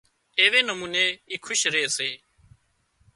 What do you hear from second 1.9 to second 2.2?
سي